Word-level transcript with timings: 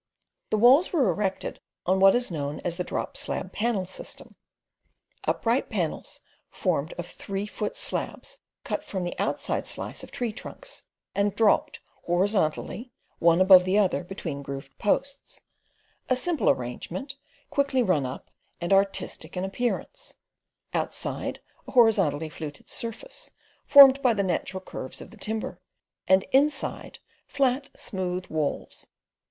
The 0.49 0.57
walls 0.57 0.91
were 0.91 1.07
erected 1.11 1.59
on 1.85 1.99
what 1.99 2.15
is 2.15 2.31
known 2.31 2.59
as 2.61 2.77
the 2.77 2.83
drop 2.83 3.15
slab 3.15 3.53
panel 3.53 3.85
system—upright 3.85 5.69
panels 5.69 6.21
formed 6.49 6.93
of 6.93 7.05
three 7.05 7.45
foot 7.45 7.75
slabs 7.75 8.39
cut 8.63 8.83
from 8.83 9.03
the 9.03 9.13
outside 9.19 9.67
slice 9.67 10.03
of 10.03 10.09
tree 10.09 10.33
trunks, 10.33 10.85
and 11.13 11.35
dropped 11.35 11.81
horizontally, 12.05 12.91
one 13.19 13.39
above 13.39 13.63
the 13.63 13.77
other, 13.77 14.03
between 14.03 14.41
grooved 14.41 14.75
posts—a 14.79 16.15
simple 16.15 16.49
arrangement, 16.49 17.13
quickly 17.51 17.83
run 17.83 18.03
up 18.07 18.31
and 18.59 18.73
artistic 18.73 19.37
in 19.37 19.45
appearance—outside, 19.45 21.41
a 21.67 21.71
horizontally 21.73 22.29
fluted 22.29 22.67
surface, 22.67 23.29
formed 23.67 24.01
by 24.01 24.15
the 24.15 24.23
natural 24.23 24.61
curves 24.61 24.99
of 24.99 25.11
the 25.11 25.17
timber, 25.17 25.61
and 26.07 26.23
inside, 26.31 26.97
flat, 27.27 27.69
smooth 27.77 28.25
walls. 28.31 28.87